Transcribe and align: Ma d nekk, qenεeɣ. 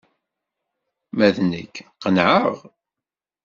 Ma 1.15 1.27
d 1.35 1.37
nekk, 1.51 1.75
qenεeɣ. 2.01 2.55